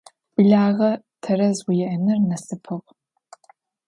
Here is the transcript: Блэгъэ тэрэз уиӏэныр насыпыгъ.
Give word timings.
Блэгъэ 0.35 0.91
тэрэз 1.21 1.57
уиӏэныр 1.67 2.19
насыпыгъ. 2.29 2.87